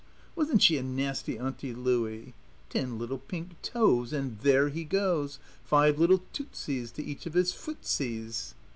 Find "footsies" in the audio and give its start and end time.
7.51-8.55